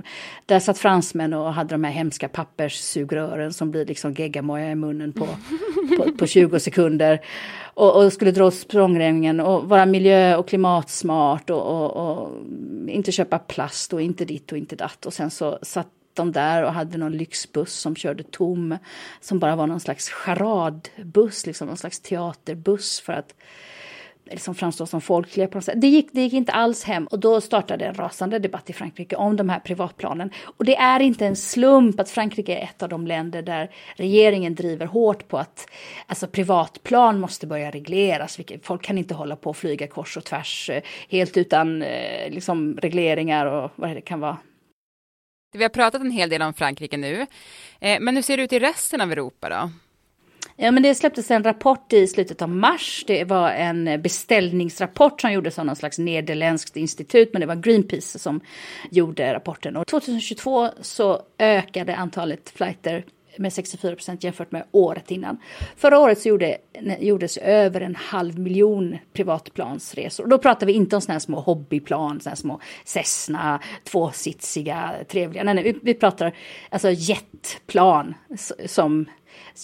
där 0.47 0.61
satt 0.61 0.79
fransmän 0.79 1.35
och 1.35 1.55
hade 1.55 1.75
de 1.75 1.85
här 1.85 1.93
hemska 1.93 2.29
papperssugrören 2.29 3.53
som 3.53 3.71
blir 3.71 3.87
liksom 3.87 4.15
geggamoja 4.15 4.71
i 4.71 4.75
munnen 4.75 5.13
på, 5.13 5.27
på, 5.97 6.13
på 6.13 6.27
20 6.27 6.61
sekunder. 6.61 7.21
Och, 7.75 7.97
och 7.97 8.13
skulle 8.13 8.31
dra 8.31 8.47
åt 8.47 8.55
språngremmen 8.55 9.41
och 9.41 9.69
vara 9.69 9.87
miljö 9.87 10.37
och 10.37 10.49
klimatsmart 10.49 11.51
och, 11.51 11.63
och, 11.63 11.97
och 11.97 12.31
inte 12.89 13.13
köpa 13.13 13.39
plast 13.39 13.93
och 13.93 14.03
inte 14.03 14.25
ditt 14.25 14.53
och 14.53 14.59
inte 14.59 14.77
datt. 14.77 15.07
Och 15.07 15.13
sen 15.13 15.31
så 15.31 15.59
satt 15.63 15.89
de 16.15 16.33
där 16.33 16.65
och 16.65 16.73
hade 16.73 16.99
någon 16.99 17.13
lyxbuss 17.13 17.73
som 17.73 17.97
körde 17.97 18.23
tom. 18.23 18.79
Som 19.21 19.39
bara 19.39 19.57
var 19.57 19.67
någon 19.67 19.81
slags 19.81 20.09
charadbuss, 20.09 21.47
liksom 21.47 21.69
någon 21.69 21.77
slags 21.77 22.01
teaterbuss 22.01 23.01
för 23.01 23.13
att 23.13 23.35
liksom 24.31 24.55
framstå 24.55 24.87
som 24.87 25.01
folkliga 25.01 25.49
på 25.49 25.59
något 25.59 25.65
sätt. 25.65 25.81
Det 25.81 25.87
gick, 25.87 26.09
det 26.13 26.21
gick 26.21 26.33
inte 26.33 26.53
alls 26.53 26.85
hem 26.85 27.07
och 27.07 27.19
då 27.19 27.41
startade 27.41 27.85
en 27.85 27.95
rasande 27.95 28.39
debatt 28.39 28.71
i 28.71 28.73
Frankrike 28.73 29.17
om 29.17 29.37
de 29.37 29.49
här 29.49 29.61
privatplanen. 29.61 30.31
Och 30.57 30.65
det 30.65 30.77
är 30.77 31.01
inte 31.01 31.27
en 31.27 31.37
slump 31.37 32.01
att 32.01 32.11
Frankrike 32.11 32.57
är 32.57 32.63
ett 32.63 32.83
av 32.83 32.89
de 32.89 33.07
länder 33.07 33.43
där 33.43 33.71
regeringen 33.97 34.55
driver 34.55 34.87
hårt 34.87 35.29
på 35.29 35.39
att 35.39 35.71
alltså 36.07 36.27
privatplan 36.27 37.21
måste 37.21 37.47
börja 37.47 37.71
regleras. 37.71 38.39
Folk 38.63 38.83
kan 38.83 38.99
inte 38.99 39.15
hålla 39.15 39.37
på 39.37 39.51
och 39.51 39.57
flyga 39.57 39.87
kors 39.87 40.17
och 40.17 40.25
tvärs 40.25 40.71
eh, 40.71 40.83
helt 41.09 41.37
utan 41.37 41.83
eh, 41.83 42.31
liksom 42.31 42.79
regleringar 42.83 43.47
och 43.47 43.71
vad 43.77 43.91
det 43.91 44.01
kan 44.01 44.21
vara 44.21 44.37
vi 45.53 45.63
har 45.63 45.69
pratat 45.69 46.01
en 46.01 46.11
hel 46.11 46.31
del 46.31 46.43
om 46.43 46.55
Frankrike 46.55 46.97
nu, 46.97 47.27
eh, 47.81 48.01
men 48.01 48.17
hur 48.17 48.23
ser 48.23 48.37
det 48.37 48.43
ut 48.43 48.53
i 48.53 48.59
resten 48.59 49.01
av 49.01 49.13
Europa 49.13 49.49
då? 49.49 49.71
Ja, 50.57 50.71
men 50.71 50.83
det 50.83 50.95
släpptes 50.95 51.31
en 51.31 51.45
rapport 51.45 51.93
i 51.93 52.07
slutet 52.07 52.43
av 52.43 52.49
mars. 52.49 53.05
Det 53.07 53.25
var 53.25 53.51
en 53.51 54.03
beställningsrapport 54.03 55.21
som 55.21 55.33
gjordes 55.33 55.59
av 55.59 55.67
någon 55.67 55.77
slags 55.77 55.99
nederländskt 55.99 56.77
institut, 56.77 57.33
men 57.33 57.41
det 57.41 57.47
var 57.47 57.55
Greenpeace 57.55 58.19
som 58.19 58.41
gjorde 58.91 59.35
rapporten. 59.35 59.77
Och 59.77 59.87
2022 59.87 60.69
så 60.81 61.23
ökade 61.39 61.97
antalet 61.97 62.51
flighter 62.51 63.05
med 63.37 63.53
64 63.53 63.95
procent 63.95 64.25
jämfört 64.25 64.53
med 64.53 64.65
året 64.71 65.11
innan. 65.11 65.39
Förra 65.77 65.99
året 65.99 66.21
så 66.21 66.29
gjorde, 66.29 66.59
gjordes 67.01 67.37
över 67.37 67.81
en 67.81 67.95
halv 67.95 68.39
miljon 68.39 68.99
privatplansresor. 69.13 70.27
Då 70.27 70.39
pratar 70.39 70.67
vi 70.67 70.73
inte 70.73 70.97
om 70.97 71.03
sådana 71.03 71.15
här 71.15 71.21
små 71.21 71.41
hobbyplan, 71.41 72.21
sådana 72.21 72.31
här 72.31 72.37
små 72.37 72.61
Cessna, 72.85 73.61
tvåsitsiga, 73.85 74.93
trevliga. 75.09 75.45
Nej, 75.45 75.55
nej, 75.55 75.65
vi, 75.65 75.79
vi 75.83 75.95
pratar 75.95 76.37
alltså 76.71 76.91
jetplan 76.91 78.15
som 78.67 79.07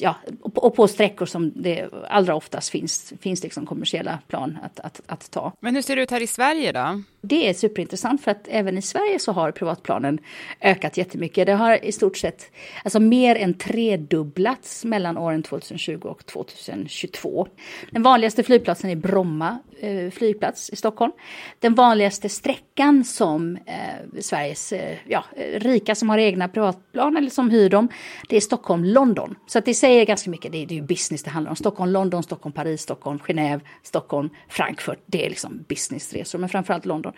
ja, 0.01 0.15
och 0.43 0.75
på 0.75 0.89
sträckor 0.89 1.27
som 1.27 1.53
det 1.55 1.89
allra 2.09 2.35
oftast 2.35 2.69
finns, 2.69 3.13
finns 3.21 3.43
liksom 3.43 3.67
kommersiella 3.67 4.19
plan 4.29 4.59
att, 4.63 4.81
att, 4.81 5.01
att 5.07 5.31
ta. 5.31 5.53
Men 5.61 5.75
hur 5.75 5.83
ser 5.83 5.97
det 5.97 6.03
ut 6.03 6.11
här 6.11 6.23
i 6.23 6.27
Sverige 6.27 6.73
då? 6.73 7.03
Det 7.21 7.49
är 7.49 7.55
superintressant 7.55 8.23
för 8.23 8.31
att 8.31 8.49
även 8.49 8.79
i 8.79 8.83
Sverige 8.83 9.19
så 9.19 9.33
har 9.33 9.51
privatplanen 9.53 10.19
ökat 10.61 10.97
jättemycket. 10.97 11.47
Det 11.47 11.53
har 11.53 11.85
i 11.85 11.93
stort 11.93 12.17
sett 12.17 12.51
alltså 12.85 13.01
mer 13.01 13.37
än 13.37 13.55
tredubblats 13.55 14.85
mellan 14.85 15.19
åren 15.19 15.43
2020 15.43 16.01
och 16.03 16.27
2022. 16.27 17.49
Den 17.91 18.03
vanligaste 18.03 18.43
flygplatsen 18.43 18.91
är 18.91 18.97
Bromma 18.97 19.59
eh, 19.81 20.11
flygplats 20.11 20.71
i 20.71 20.77
Stockholm. 20.77 21.13
Den 21.59 21.75
vanligaste 21.75 22.29
sträckan 22.29 23.05
som 23.05 23.57
eh, 23.57 24.21
Sveriges 24.21 24.73
eh, 24.73 24.97
ja, 25.09 25.25
rika 25.55 25.95
som 25.95 26.11
har 26.11 26.19
egna 26.19 26.49
privatplan 26.49 27.17
eller 27.17 27.31
som 27.31 27.51
hyr 27.51 27.71
dem, 27.71 27.89
det 28.29 28.37
är 28.37 28.41
Stockholm-London. 28.41 29.35
Så 29.47 29.59
att 29.59 29.65
det 29.65 29.75
säger 29.87 30.07
ganska 30.07 30.31
mycket, 30.31 30.53
det 30.53 30.63
är, 30.63 30.67
det 30.67 30.75
är 30.75 30.77
ju 30.77 30.83
business 30.83 31.23
det 31.23 31.31
handlar 31.31 31.51
om. 31.51 31.57
Stockholm-London, 31.57 32.23
Stockholm-Paris, 32.23 32.83
Stockholm, 32.83 33.19
Genève, 33.19 33.61
Stockholm, 33.83 34.31
Frankfurt. 34.49 34.99
Det 35.07 35.27
är 35.27 35.29
liksom 35.29 35.65
businessresor, 35.69 36.39
men 36.39 36.49
framförallt 36.49 36.87
London. 36.87 37.13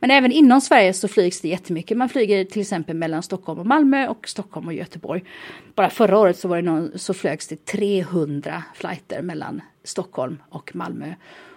Men 0.00 0.10
även 0.10 0.32
inom 0.32 0.60
Sverige 0.60 0.92
så 0.92 1.08
flygs 1.08 1.40
det 1.40 1.48
jättemycket. 1.48 1.96
Man 1.96 2.08
flyger 2.08 2.44
till 2.44 2.60
exempel 2.60 2.96
mellan 2.96 3.22
Stockholm 3.22 3.60
och 3.60 3.66
Malmö 3.66 4.08
och 4.08 4.28
Stockholm 4.28 4.66
och 4.66 4.74
Göteborg. 4.74 5.24
Bara 5.74 5.90
förra 5.90 6.18
året 6.18 6.38
så, 6.38 6.48
var 6.48 6.56
det 6.56 6.62
någon, 6.62 6.98
så 6.98 7.14
flögs 7.14 7.48
det 7.48 7.64
300 7.64 8.62
flighter 8.74 9.22
mellan 9.22 9.60
Stockholm 9.84 10.42
och 10.50 10.74
Malmö 10.74 11.14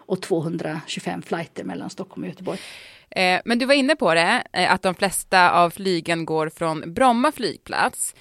och 0.07 0.21
225 0.21 1.21
flighter 1.21 1.63
mellan 1.63 1.89
Stockholm 1.89 2.23
och 2.23 2.29
Göteborg. 2.29 2.59
Eh, 3.09 3.41
men 3.45 3.59
du 3.59 3.65
var 3.65 3.73
inne 3.73 3.95
på 3.95 4.13
det, 4.13 4.43
eh, 4.53 4.73
att 4.73 4.81
de 4.81 4.95
flesta 4.95 5.51
av 5.51 5.69
flygen 5.69 6.25
går 6.25 6.49
från 6.49 6.93
Bromma 6.93 7.31
flygplats. 7.31 8.15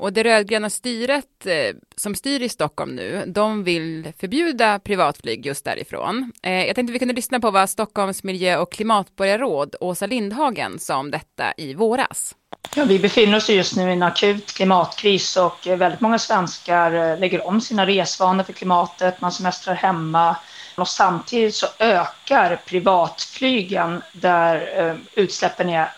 Och 0.00 0.12
det 0.12 0.24
rödgröna 0.24 0.70
styret 0.70 1.46
eh, 1.46 1.76
som 1.96 2.14
styr 2.14 2.42
i 2.42 2.48
Stockholm 2.48 2.96
nu, 2.96 3.24
de 3.26 3.64
vill 3.64 4.12
förbjuda 4.20 4.78
privatflyg 4.78 5.46
just 5.46 5.64
därifrån. 5.64 6.32
Eh, 6.42 6.66
jag 6.66 6.74
tänkte 6.74 6.92
vi 6.92 6.98
kunde 6.98 7.14
lyssna 7.14 7.40
på 7.40 7.50
vad 7.50 7.70
Stockholms 7.70 8.24
miljö 8.24 8.58
och 8.58 8.72
klimatborgarråd 8.72 9.74
Åsa 9.80 10.06
Lindhagen 10.06 10.78
sa 10.78 10.96
om 10.96 11.10
detta 11.10 11.52
i 11.56 11.74
våras. 11.74 12.34
Ja, 12.76 12.84
vi 12.84 12.98
befinner 12.98 13.36
oss 13.36 13.50
just 13.50 13.76
nu 13.76 13.90
i 13.90 13.92
en 13.92 14.02
akut 14.02 14.54
klimatkris 14.54 15.36
och 15.36 15.66
eh, 15.66 15.76
väldigt 15.76 16.00
många 16.00 16.18
svenskar 16.18 17.16
lägger 17.16 17.46
om 17.46 17.60
sina 17.60 17.86
resvanor 17.86 18.44
för 18.44 18.52
klimatet, 18.52 19.20
man 19.20 19.32
semestrar 19.32 19.74
hemma 19.74 20.36
och 20.76 20.88
samtidigt 20.88 21.54
så 21.54 21.66
ökar 21.78 22.60
privatflygen 22.66 24.02
där 24.12 24.98
utsläppen 25.14 25.68
är 25.68 25.88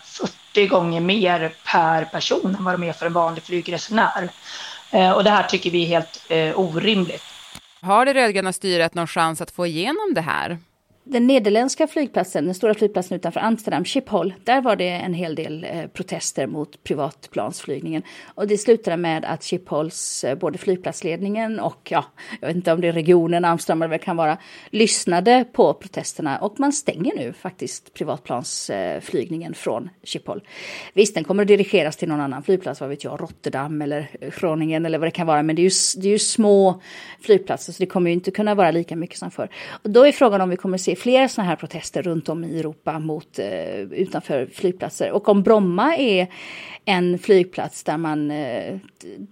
40 0.53 0.67
gånger 0.67 1.01
mer 1.01 1.53
per 1.71 2.05
person 2.05 2.55
än 2.55 2.63
vad 2.63 2.73
de 2.73 2.83
är 2.83 2.93
för 2.93 3.05
en 3.05 3.13
vanlig 3.13 3.43
flygresenär. 3.43 4.29
Eh, 4.91 5.11
och 5.11 5.23
det 5.23 5.29
här 5.29 5.43
tycker 5.43 5.71
vi 5.71 5.83
är 5.83 5.87
helt 5.87 6.25
eh, 6.29 6.59
orimligt. 6.59 7.23
Har 7.81 8.05
det 8.05 8.13
rödgröna 8.13 8.53
styret 8.53 8.93
någon 8.93 9.07
chans 9.07 9.41
att 9.41 9.51
få 9.51 9.65
igenom 9.65 10.13
det 10.15 10.21
här? 10.21 10.57
Den 11.03 11.27
nederländska 11.27 11.87
flygplatsen, 11.87 12.45
den 12.45 12.55
stora 12.55 12.73
flygplatsen 12.73 13.17
utanför 13.17 13.39
Amsterdam, 13.39 13.85
Schiphol, 13.85 14.33
där 14.43 14.61
var 14.61 14.75
det 14.75 14.89
en 14.89 15.13
hel 15.13 15.35
del 15.35 15.63
eh, 15.63 15.87
protester 15.87 16.47
mot 16.47 16.83
privatplansflygningen. 16.83 18.03
Och 18.25 18.47
det 18.47 18.57
slutade 18.57 18.97
med 18.97 19.25
att 19.25 19.43
Schiphols, 19.43 20.23
eh, 20.23 20.37
både 20.37 20.57
flygplatsledningen 20.57 21.59
och, 21.59 21.87
ja, 21.91 22.05
jag 22.39 22.47
vet 22.47 22.55
inte 22.55 22.73
om 22.73 22.81
det 22.81 22.87
är 22.87 22.93
regionen, 22.93 23.45
Amsterdam 23.45 23.81
eller 23.81 23.89
vad 23.89 23.99
det 23.99 24.05
kan 24.05 24.17
vara, 24.17 24.37
lyssnade 24.69 25.45
på 25.53 25.73
protesterna 25.73 26.37
och 26.37 26.59
man 26.59 26.73
stänger 26.73 27.15
nu 27.15 27.33
faktiskt 27.33 27.93
privatplansflygningen 27.93 29.53
från 29.53 29.89
Schiphol. 30.03 30.41
Visst, 30.93 31.15
den 31.15 31.23
kommer 31.23 31.43
att 31.43 31.47
dirigeras 31.47 31.97
till 31.97 32.09
någon 32.09 32.21
annan 32.21 32.43
flygplats, 32.43 32.81
vad 32.81 32.89
vet 32.89 33.03
jag, 33.03 33.21
Rotterdam 33.21 33.81
eller 33.81 34.09
Groningen 34.39 34.85
eller 34.85 34.97
vad 34.97 35.07
det 35.07 35.11
kan 35.11 35.27
vara, 35.27 35.43
men 35.43 35.55
det 35.55 35.61
är 35.61 35.63
ju, 35.63 36.01
det 36.01 36.07
är 36.07 36.11
ju 36.11 36.19
små 36.19 36.81
flygplatser 37.21 37.73
så 37.73 37.83
det 37.83 37.87
kommer 37.87 38.09
ju 38.09 38.13
inte 38.13 38.31
kunna 38.31 38.55
vara 38.55 38.71
lika 38.71 38.95
mycket 38.95 39.17
som 39.17 39.31
förr. 39.31 39.49
Och 39.83 39.89
då 39.89 40.05
är 40.05 40.11
frågan 40.11 40.41
om 40.41 40.49
vi 40.49 40.55
kommer 40.55 40.77
att 40.77 40.81
se 40.91 40.95
fler 40.95 41.27
sådana 41.27 41.49
här 41.49 41.55
protester 41.55 42.01
runt 42.01 42.29
om 42.29 42.43
i 42.43 42.59
Europa 42.59 42.99
mot, 42.99 43.39
eh, 43.39 43.79
utanför 43.79 44.45
flygplatser. 44.45 45.11
Och 45.11 45.29
om 45.29 45.43
Bromma 45.43 45.95
är 45.95 46.27
en 46.85 47.19
flygplats 47.19 47.83
där 47.83 47.97
man, 47.97 48.31
eh, 48.31 48.77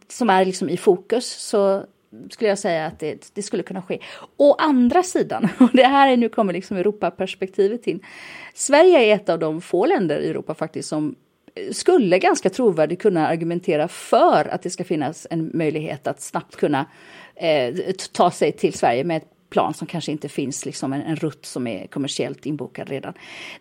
som 0.08 0.30
är 0.30 0.46
liksom 0.46 0.70
i 0.70 0.78
fokus 0.78 1.26
så 1.26 1.84
skulle 2.30 2.50
jag 2.50 2.60
säga 2.60 2.86
att 2.86 3.00
det, 3.00 3.32
det, 3.34 3.42
skulle 3.42 3.64
kunna 3.64 3.82
ske. 3.82 4.00
Å 4.38 4.54
andra 4.54 5.04
sidan, 5.04 5.48
och 5.60 5.70
det 5.74 5.84
här 5.84 6.12
är 6.12 6.18
nu 6.18 6.30
kommer 6.30 6.54
liksom 6.54 6.78
Europaperspektivet 6.78 7.88
in. 7.88 8.00
Sverige 8.54 9.00
är 9.00 9.16
ett 9.16 9.30
av 9.30 9.40
de 9.40 9.62
få 9.62 9.86
länder 9.86 10.20
i 10.20 10.30
Europa 10.30 10.54
faktiskt 10.54 10.90
som 10.90 11.16
eh, 11.56 11.72
skulle 11.72 12.20
ganska 12.20 12.50
trovärdigt 12.50 13.02
kunna 13.02 13.28
argumentera 13.28 13.88
för 13.88 14.48
att 14.52 14.62
det 14.62 14.70
ska 14.70 14.84
finnas 14.84 15.28
en 15.30 15.52
möjlighet 15.54 16.08
att 16.08 16.22
snabbt 16.22 16.56
kunna 16.56 16.86
eh, 17.36 17.76
ta 18.12 18.32
sig 18.32 18.52
till 18.52 18.74
Sverige 18.74 19.04
med 19.04 19.18
ett 19.18 19.39
plan 19.50 19.74
som 19.74 19.88
kanske 19.88 20.12
inte 20.12 20.30
finns 20.30 20.66
liksom 20.66 20.94
en, 20.94 21.02
en 21.02 21.16
rutt 21.16 21.46
som 21.46 21.68
är 21.68 21.88
kommersiellt 21.88 22.46
inbokad 22.46 22.90
redan. 22.90 23.14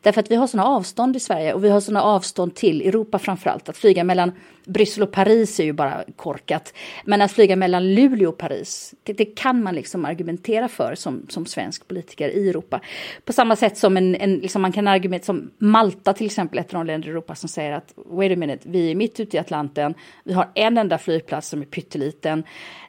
Därför 0.02 0.20
att 0.20 0.30
vi 0.30 0.34
har 0.34 0.46
sådana 0.46 0.68
avstånd 0.68 1.16
i 1.16 1.20
Sverige 1.20 1.54
och 1.54 1.64
vi 1.64 1.68
har 1.68 1.80
sådana 1.80 2.02
avstånd 2.02 2.54
till 2.54 2.82
Europa 2.82 3.18
framförallt. 3.18 3.68
Att 3.68 3.76
flyga 3.76 4.04
mellan 4.04 4.32
Bryssel 4.68 5.02
och 5.02 5.12
Paris 5.12 5.60
är 5.60 5.64
ju 5.64 5.72
bara 5.72 6.04
korkat. 6.16 6.74
Men 7.04 7.22
att 7.22 7.32
flyga 7.32 7.56
mellan 7.56 7.94
Luleå 7.94 8.28
och 8.28 8.38
Paris, 8.38 8.94
det, 9.02 9.12
det 9.12 9.24
kan 9.24 9.62
man 9.62 9.74
liksom 9.74 10.04
argumentera 10.04 10.68
för 10.68 10.94
som, 10.94 11.26
som 11.28 11.46
svensk 11.46 11.88
politiker 11.88 12.28
i 12.28 12.48
Europa. 12.48 12.80
På 13.24 13.32
samma 13.32 13.56
sätt 13.56 13.78
som 13.78 13.96
en, 13.96 14.14
en 14.14 14.36
liksom 14.36 14.62
man 14.62 14.72
kan 14.72 14.88
argumentera 14.88 15.26
som 15.26 15.50
Malta 15.58 16.12
till 16.12 16.26
exempel, 16.26 16.58
ett 16.58 16.74
av 16.74 16.80
de 16.80 16.86
länder 16.86 17.08
i 17.08 17.10
Europa 17.10 17.34
som 17.34 17.48
säger 17.48 17.72
att 17.72 17.92
wait 17.96 18.32
a 18.32 18.36
minute, 18.36 18.68
vi 18.68 18.90
är 18.90 18.94
mitt 18.94 19.20
ute 19.20 19.36
i 19.36 19.40
Atlanten, 19.40 19.94
vi 20.24 20.32
har 20.32 20.48
en 20.54 20.78
enda 20.78 20.98
flygplats 20.98 21.48
som 21.48 21.60
är 21.60 21.66
pytteliten 21.66 22.44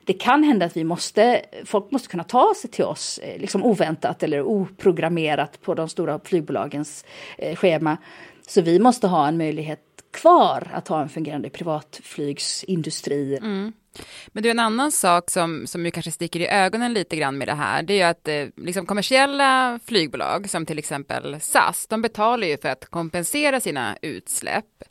det 0.10 0.14
kan 0.14 0.44
hända 0.44 0.66
att 0.66 0.78
vi 0.78 0.84
måste, 0.84 1.42
folk 1.66 1.92
måste 1.92 2.08
kunna 2.08 2.24
ta 2.24 2.54
sig 2.62 2.70
till 2.70 2.86
oss 2.86 3.18
eh, 3.18 3.42
liksom 3.42 3.64
oväntat 3.64 4.24
eller 4.24 4.42
oprogrammerat 4.42 5.62
på 5.62 5.74
de 5.74 5.90
stora 5.90 6.20
flygbolagens 6.24 7.06
eh, 7.38 7.56
schema. 7.56 7.98
Så 8.48 8.62
vi 8.62 8.80
måste 8.80 9.08
ha 9.08 9.28
en 9.28 9.38
möjlighet 9.38 9.80
kvar 10.12 10.72
att 10.74 10.88
ha 10.88 11.02
en 11.02 11.10
fungerande 11.10 11.50
privatflygsindustri. 11.50 13.38
Mm. 13.38 13.74
Men 14.28 14.44
du, 14.44 14.50
en 14.50 14.60
annan 14.60 14.92
sak 14.92 15.32
som, 15.32 15.68
som 15.68 15.86
ju 15.86 15.92
kanske 15.92 16.12
sticker 16.12 16.40
i 16.40 16.48
ögonen 16.48 16.94
lite 16.94 17.16
grann 17.16 17.38
med 17.38 17.48
det 17.48 17.54
här, 17.54 17.84
det 17.84 17.94
är 17.94 17.98
ju 17.98 18.04
att 18.04 18.28
eh, 18.28 18.66
liksom 18.66 18.86
kommersiella 18.86 19.80
flygbolag, 19.86 20.50
som 20.50 20.66
till 20.66 20.80
exempel 20.80 21.42
SAS, 21.42 21.88
de 21.88 22.02
betalar 22.02 22.48
ju 22.48 22.58
för 22.58 22.70
att 22.70 22.86
kompensera 22.86 23.60
sina 23.60 23.98
utsläpp. 24.02 24.84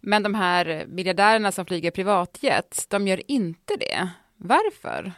Men 0.00 0.22
de 0.22 0.34
här 0.34 0.84
miljardärerna 0.88 1.52
som 1.52 1.66
flyger 1.66 1.90
privatjet, 1.90 2.86
de 2.88 3.08
gör 3.08 3.30
inte 3.30 3.76
det. 3.76 4.08
Varför? 4.36 5.12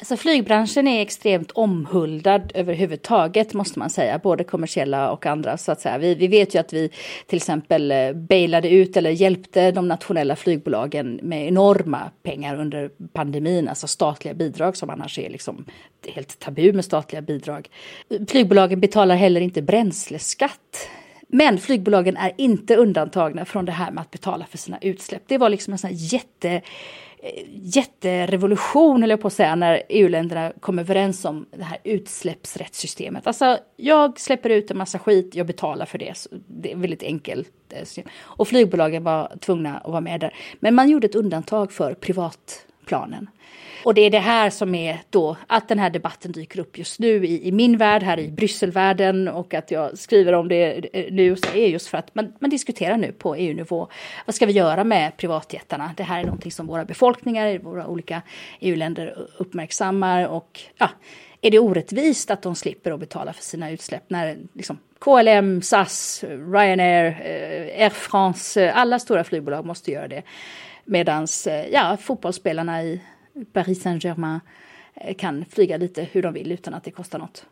Alltså 0.00 0.16
flygbranschen 0.16 0.88
är 0.88 1.02
extremt 1.02 1.50
omhuldad 1.50 2.52
överhuvudtaget 2.54 3.54
måste 3.54 3.78
man 3.78 3.90
säga, 3.90 4.18
både 4.18 4.44
kommersiella 4.44 5.10
och 5.10 5.26
andra. 5.26 5.56
Så 5.56 5.72
att 5.72 5.80
säga. 5.80 5.98
Vi, 5.98 6.14
vi 6.14 6.28
vet 6.28 6.54
ju 6.54 6.58
att 6.58 6.72
vi 6.72 6.90
till 7.26 7.36
exempel 7.36 7.92
eh, 7.92 8.12
bailade 8.12 8.70
ut 8.70 8.96
eller 8.96 9.10
hjälpte 9.10 9.70
de 9.70 9.88
nationella 9.88 10.36
flygbolagen 10.36 11.20
med 11.22 11.48
enorma 11.48 12.10
pengar 12.22 12.60
under 12.60 12.90
pandemin, 13.12 13.68
alltså 13.68 13.86
statliga 13.86 14.34
bidrag 14.34 14.76
som 14.76 14.90
annars 14.90 15.18
är 15.18 15.30
liksom 15.30 15.64
helt 16.08 16.38
tabu 16.38 16.72
med 16.72 16.84
statliga 16.84 17.22
bidrag. 17.22 17.68
Flygbolagen 18.28 18.80
betalar 18.80 19.16
heller 19.16 19.40
inte 19.40 19.62
bränsleskatt. 19.62 20.88
Men 21.30 21.58
flygbolagen 21.58 22.16
är 22.16 22.32
inte 22.36 22.76
undantagna 22.76 23.44
från 23.44 23.64
det 23.64 23.72
här 23.72 23.90
med 23.90 24.02
att 24.02 24.10
betala 24.10 24.46
för 24.46 24.58
sina 24.58 24.78
utsläpp. 24.80 25.22
Det 25.26 25.38
var 25.38 25.48
liksom 25.48 25.72
en 25.72 25.78
sån 25.78 25.90
här 25.90 25.96
jätte 25.96 26.62
Eh, 27.22 27.44
jätterevolution, 27.52 29.02
eller 29.02 29.16
på 29.16 29.26
att 29.26 29.32
säga, 29.32 29.54
när 29.54 29.82
EU-länderna 29.88 30.52
kom 30.60 30.78
överens 30.78 31.24
om 31.24 31.46
det 31.50 31.64
här 31.64 31.78
utsläppsrättssystemet. 31.84 33.26
Alltså, 33.26 33.58
jag 33.76 34.20
släpper 34.20 34.50
ut 34.50 34.70
en 34.70 34.78
massa 34.78 34.98
skit, 34.98 35.34
jag 35.34 35.46
betalar 35.46 35.86
för 35.86 35.98
det. 35.98 36.16
Så 36.16 36.28
det 36.46 36.72
är 36.72 36.76
väldigt 36.76 37.02
enkelt. 37.02 37.52
Eh, 37.70 38.04
Och 38.20 38.48
flygbolagen 38.48 39.04
var 39.04 39.32
tvungna 39.40 39.78
att 39.78 39.90
vara 39.90 40.00
med 40.00 40.20
där. 40.20 40.34
Men 40.60 40.74
man 40.74 40.90
gjorde 40.90 41.06
ett 41.06 41.14
undantag 41.14 41.72
för 41.72 41.94
privat 41.94 42.66
planen. 42.88 43.28
Och 43.84 43.94
det 43.94 44.00
är 44.00 44.10
det 44.10 44.18
här 44.18 44.50
som 44.50 44.74
är 44.74 45.00
då 45.10 45.36
att 45.46 45.68
den 45.68 45.78
här 45.78 45.90
debatten 45.90 46.32
dyker 46.32 46.60
upp 46.60 46.78
just 46.78 46.98
nu 46.98 47.26
i, 47.26 47.48
i 47.48 47.52
min 47.52 47.76
värld, 47.76 48.02
här 48.02 48.18
i 48.18 48.28
Brysselvärlden 48.28 49.28
och 49.28 49.54
att 49.54 49.70
jag 49.70 49.98
skriver 49.98 50.32
om 50.32 50.48
det 50.48 50.88
eh, 50.92 51.12
nu 51.12 51.36
så 51.36 51.48
är 51.48 51.66
just 51.66 51.86
för 51.86 51.98
att 51.98 52.14
man, 52.14 52.32
man 52.38 52.50
diskuterar 52.50 52.96
nu 52.96 53.12
på 53.12 53.34
EU-nivå. 53.34 53.88
Vad 54.26 54.34
ska 54.34 54.46
vi 54.46 54.52
göra 54.52 54.84
med 54.84 55.16
privatjättarna? 55.16 55.90
Det 55.96 56.02
här 56.02 56.20
är 56.20 56.24
någonting 56.24 56.52
som 56.52 56.66
våra 56.66 56.84
befolkningar 56.84 57.46
i 57.46 57.58
våra 57.58 57.86
olika 57.86 58.22
EU-länder 58.60 59.28
uppmärksammar 59.38 60.26
och 60.26 60.60
ja, 60.78 60.90
är 61.40 61.50
det 61.50 61.58
orättvist 61.58 62.30
att 62.30 62.42
de 62.42 62.54
slipper 62.54 62.90
att 62.90 63.00
betala 63.00 63.32
för 63.32 63.42
sina 63.42 63.70
utsläpp 63.70 64.10
när 64.10 64.38
liksom, 64.52 64.78
KLM, 64.98 65.62
SAS, 65.62 66.24
Ryanair, 66.24 67.06
eh, 67.06 67.82
Air 67.82 67.90
France, 67.90 68.64
eh, 68.64 68.78
alla 68.78 68.98
stora 68.98 69.24
flygbolag 69.24 69.64
måste 69.64 69.90
göra 69.90 70.08
det. 70.08 70.22
Medan 70.88 71.26
eh, 71.46 71.68
ja, 71.68 71.96
fotbollsspelarna 72.00 72.82
i 72.82 73.00
Paris 73.52 73.82
Saint-Germain 73.82 74.40
eh, 74.94 75.16
kan 75.16 75.44
flyga 75.44 75.76
lite 75.76 76.02
hur 76.02 76.22
de 76.22 76.34
vill 76.34 76.52
utan 76.52 76.74
att 76.74 76.84
det 76.84 76.90
kostar 76.90 77.18
något. 77.18 77.46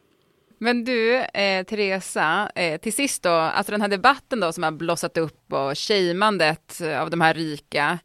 Men 0.59 0.85
du, 0.85 1.16
eh, 1.16 1.64
Teresa, 1.64 2.50
eh, 2.55 2.81
till 2.81 2.93
sist 2.93 3.23
då, 3.23 3.31
alltså 3.31 3.73
den 3.73 3.81
här 3.81 3.88
debatten 3.88 4.40
då 4.40 4.52
som 4.52 4.62
har 4.62 4.71
blossat 4.71 5.19
upp 5.19 5.52
och 5.52 5.78
shamandet 5.78 6.81
eh, 6.81 7.02
av 7.02 7.11
de 7.11 7.21
här 7.21 7.35
rika 7.35 7.99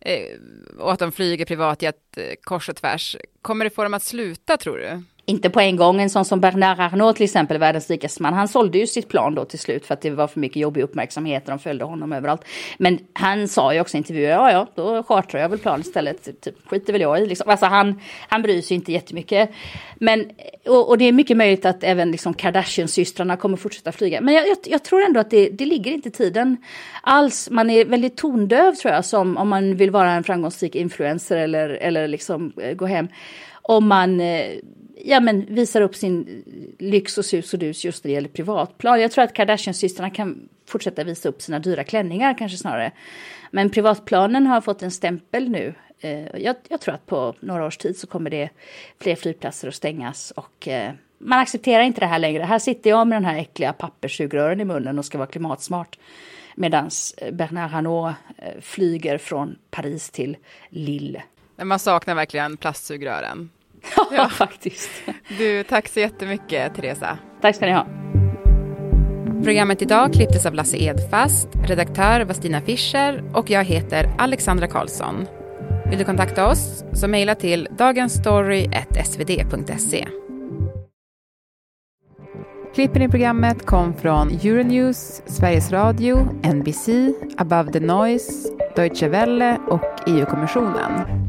eh, 0.00 0.38
och 0.78 0.92
att 0.92 0.98
de 0.98 1.12
flyger 1.12 1.44
privatjet 1.44 2.18
kors 2.42 2.68
och 2.68 2.76
tvärs, 2.76 3.16
kommer 3.42 3.64
det 3.64 3.70
få 3.70 3.82
dem 3.82 3.94
att 3.94 4.02
sluta 4.02 4.56
tror 4.56 4.76
du? 4.76 5.02
Inte 5.28 5.50
på 5.50 5.60
en 5.60 5.76
gång. 5.76 6.00
En 6.00 6.10
sån 6.10 6.24
som 6.24 6.40
Bernard 6.40 6.80
Arnault 6.80 7.16
till 7.16 7.24
exempel, 7.24 7.58
världens 7.58 7.90
rikaste 7.90 8.22
man. 8.22 8.34
Han 8.34 8.48
sålde 8.48 8.78
ju 8.78 8.86
sitt 8.86 9.08
plan 9.08 9.34
då 9.34 9.44
till 9.44 9.58
slut 9.58 9.86
för 9.86 9.94
att 9.94 10.00
det 10.00 10.10
var 10.10 10.26
för 10.26 10.40
mycket 10.40 10.56
jobbig 10.56 10.82
uppmärksamhet 10.82 11.42
och 11.44 11.50
de 11.50 11.58
följde 11.58 11.84
honom 11.84 12.12
överallt. 12.12 12.44
Men 12.78 12.98
han 13.12 13.48
sa 13.48 13.74
ju 13.74 13.80
också 13.80 13.96
i 13.96 13.98
intervjuer, 13.98 14.30
ja 14.30 14.52
ja, 14.52 14.66
då 14.74 15.02
chartrar 15.02 15.40
jag 15.40 15.48
väl 15.48 15.58
plan 15.58 15.80
istället. 15.80 16.40
Typ, 16.40 16.68
skiter 16.68 16.92
väl 16.92 17.02
jag 17.02 17.22
i 17.22 17.26
liksom. 17.26 17.50
Alltså 17.50 17.66
han, 17.66 18.00
han 18.28 18.42
bryr 18.42 18.62
sig 18.62 18.74
inte 18.74 18.92
jättemycket. 18.92 19.50
Men, 19.96 20.30
och, 20.66 20.88
och 20.88 20.98
det 20.98 21.04
är 21.04 21.12
mycket 21.12 21.36
möjligt 21.36 21.64
att 21.64 21.84
även 21.84 22.10
liksom 22.10 22.34
Kardashian-systrarna 22.34 23.36
kommer 23.36 23.56
fortsätta 23.56 23.92
flyga. 23.92 24.20
Men 24.20 24.34
jag, 24.34 24.48
jag, 24.48 24.58
jag 24.64 24.84
tror 24.84 25.02
ändå 25.02 25.20
att 25.20 25.30
det, 25.30 25.48
det 25.48 25.66
ligger 25.66 25.92
inte 25.92 26.08
i 26.08 26.12
tiden 26.12 26.56
alls. 27.02 27.50
Man 27.50 27.70
är 27.70 27.84
väldigt 27.84 28.16
tondöv 28.16 28.74
tror 28.74 28.94
jag, 28.94 29.04
som 29.04 29.36
om 29.36 29.48
man 29.48 29.76
vill 29.76 29.90
vara 29.90 30.10
en 30.12 30.24
framgångsrik 30.24 30.74
influencer 30.74 31.36
eller, 31.36 31.68
eller 31.68 32.08
liksom 32.08 32.52
eh, 32.62 32.74
gå 32.74 32.86
hem. 32.86 33.08
Om 33.62 33.88
man 33.88 34.20
eh, 34.20 34.58
ja, 35.04 35.20
men 35.20 35.54
visar 35.54 35.80
upp 35.80 35.96
sin 35.96 36.44
lyx 36.78 37.18
och 37.18 37.24
sus 37.24 37.52
och 37.52 37.58
dus 37.58 37.84
just 37.84 38.04
när 38.04 38.08
det 38.08 38.14
gäller 38.14 38.28
privatplan. 38.28 39.00
Jag 39.00 39.12
tror 39.12 39.24
att 39.24 39.34
Kardashian-systrarna 39.34 40.10
kan 40.10 40.48
fortsätta 40.66 41.04
visa 41.04 41.28
upp 41.28 41.42
sina 41.42 41.58
dyra 41.58 41.84
klänningar 41.84 42.38
kanske 42.38 42.58
snarare. 42.58 42.92
Men 43.50 43.70
privatplanen 43.70 44.46
har 44.46 44.60
fått 44.60 44.82
en 44.82 44.90
stämpel 44.90 45.48
nu. 45.48 45.74
Eh, 46.00 46.36
jag, 46.36 46.56
jag 46.68 46.80
tror 46.80 46.94
att 46.94 47.06
på 47.06 47.34
några 47.40 47.66
års 47.66 47.76
tid 47.76 47.98
så 47.98 48.06
kommer 48.06 48.30
det 48.30 48.48
fler 49.00 49.16
flygplatser 49.16 49.68
att 49.68 49.74
stängas 49.74 50.30
och 50.30 50.68
eh, 50.68 50.92
man 51.18 51.38
accepterar 51.38 51.82
inte 51.82 52.00
det 52.00 52.06
här 52.06 52.18
längre. 52.18 52.42
Här 52.42 52.58
sitter 52.58 52.90
jag 52.90 53.06
med 53.06 53.16
den 53.16 53.24
här 53.24 53.38
äckliga 53.38 53.72
papperssugrören 53.72 54.60
i 54.60 54.64
munnen 54.64 54.98
och 54.98 55.04
ska 55.04 55.18
vara 55.18 55.28
klimatsmart. 55.28 55.98
Medan 56.54 56.90
eh, 57.16 57.34
Bernard 57.34 57.70
Hinault 57.70 58.16
flyger 58.60 59.18
från 59.18 59.58
Paris 59.70 60.10
till 60.10 60.36
Lille. 60.68 61.22
Men 61.56 61.68
man 61.68 61.78
saknar 61.78 62.14
verkligen 62.14 62.56
plastsugrören. 62.56 63.50
Ja, 64.16 64.28
faktiskt. 64.28 64.90
Du, 65.38 65.62
tack 65.62 65.88
så 65.88 66.00
jättemycket, 66.00 66.74
Teresa. 66.74 67.18
Tack 67.40 67.56
ska 67.56 67.66
ni 67.66 67.72
ha. 67.72 67.86
Programmet 69.44 69.82
idag 69.82 70.12
klipptes 70.12 70.46
av 70.46 70.54
Lasse 70.54 70.76
Edfast, 70.76 71.48
redaktör 71.64 72.20
var 72.20 72.34
Stina 72.34 72.60
Fischer 72.60 73.24
och 73.34 73.50
jag 73.50 73.64
heter 73.64 74.10
Alexandra 74.18 74.66
Karlsson. 74.66 75.26
Vill 75.90 75.98
du 75.98 76.04
kontakta 76.04 76.48
oss 76.48 76.84
så 76.92 77.08
mejla 77.08 77.34
till 77.34 77.68
dagensstory.svd.se. 77.78 80.08
Klippen 82.74 83.02
i 83.02 83.08
programmet 83.08 83.66
kom 83.66 83.94
från 83.94 84.30
Euronews, 84.30 85.22
Sveriges 85.26 85.72
Radio, 85.72 86.16
NBC, 86.54 86.88
Above 87.36 87.72
the 87.72 87.80
Noise, 87.80 88.48
Deutsche 88.76 89.08
Welle 89.08 89.58
och 89.66 89.84
EU-kommissionen. 90.06 91.27